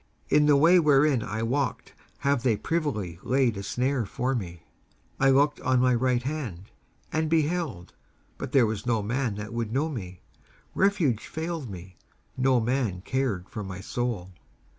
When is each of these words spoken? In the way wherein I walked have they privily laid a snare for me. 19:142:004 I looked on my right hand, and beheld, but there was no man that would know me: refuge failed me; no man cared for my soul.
In 0.29 0.47
the 0.47 0.57
way 0.57 0.79
wherein 0.79 1.21
I 1.21 1.43
walked 1.43 1.93
have 2.21 2.41
they 2.41 2.57
privily 2.57 3.19
laid 3.21 3.55
a 3.55 3.61
snare 3.61 4.03
for 4.03 4.33
me. 4.33 4.63
19:142:004 5.19 5.27
I 5.27 5.29
looked 5.29 5.61
on 5.61 5.79
my 5.79 5.93
right 5.93 6.23
hand, 6.23 6.71
and 7.13 7.29
beheld, 7.29 7.93
but 8.39 8.51
there 8.51 8.65
was 8.65 8.87
no 8.87 9.03
man 9.03 9.35
that 9.35 9.53
would 9.53 9.71
know 9.71 9.89
me: 9.89 10.21
refuge 10.73 11.27
failed 11.27 11.69
me; 11.69 11.97
no 12.35 12.59
man 12.59 13.01
cared 13.03 13.47
for 13.47 13.63
my 13.63 13.79
soul. 13.79 14.31